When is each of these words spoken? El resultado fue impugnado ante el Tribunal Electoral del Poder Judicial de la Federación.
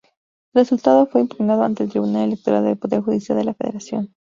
El 0.55 0.61
resultado 0.63 1.05
fue 1.05 1.21
impugnado 1.21 1.61
ante 1.61 1.83
el 1.83 1.91
Tribunal 1.91 2.23
Electoral 2.23 2.63
del 2.63 2.75
Poder 2.79 3.01
Judicial 3.03 3.37
de 3.37 3.43
la 3.43 3.53
Federación. 3.53 4.15